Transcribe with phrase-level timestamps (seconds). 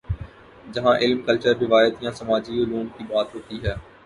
[0.73, 3.73] جہاں علم، کلچر، روایت یا سماجی علوم کی بات ہوتی ہے۔